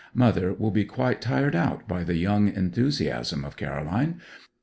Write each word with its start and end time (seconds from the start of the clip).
Mother 0.15 0.51
will 0.51 0.71
be 0.71 0.83
quite 0.83 1.21
tired 1.21 1.55
out 1.55 1.87
by 1.87 2.03
the 2.03 2.17
young 2.17 2.47
enthusiasm 2.47 3.45
of 3.45 3.55
Caroline. 3.55 4.19